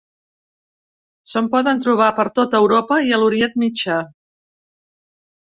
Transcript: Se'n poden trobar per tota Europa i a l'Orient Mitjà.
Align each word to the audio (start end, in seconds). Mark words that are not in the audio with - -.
Se'n 1.33 1.49
poden 1.55 1.81
trobar 1.83 2.07
per 2.21 2.25
tota 2.41 2.63
Europa 2.65 2.99
i 3.11 3.15
a 3.15 3.21
l'Orient 3.25 3.55
Mitjà. 3.67 4.01